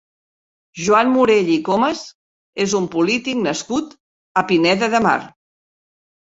Joan 0.85 1.11
Morell 1.17 1.51
i 1.55 1.57
Comas 1.67 2.01
és 2.65 2.73
un 2.79 2.87
polític 2.97 3.39
nascut 3.43 3.93
a 4.43 4.45
Pineda 4.53 4.91
de 4.97 5.05
Mar. 5.09 5.17